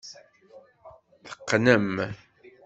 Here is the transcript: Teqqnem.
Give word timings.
Teqqnem. 1.25 1.93